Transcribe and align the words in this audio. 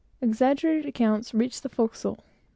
Exaggerated 0.19 0.87
accounts 0.87 1.31
reached 1.31 1.61
the 1.61 1.69
forecastle. 1.69 2.23